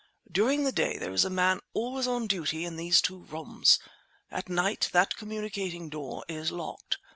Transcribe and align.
During 0.31 0.63
the 0.63 0.71
day 0.71 0.97
there 0.97 1.13
is 1.13 1.25
a 1.25 1.29
man 1.29 1.59
always 1.73 2.07
on 2.07 2.25
duty 2.25 2.65
in 2.65 2.75
these 2.75 3.03
two 3.03 3.19
rooms. 3.25 3.77
At 4.31 4.49
night 4.49 4.89
that 4.93 5.15
communicating 5.15 5.89
door 5.91 6.25
is 6.27 6.51
locked. 6.51 6.97